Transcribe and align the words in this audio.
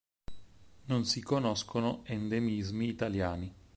Non 0.85 1.05
si 1.05 1.21
conoscono 1.21 2.01
endemismi 2.05 2.87
italiani. 2.87 3.53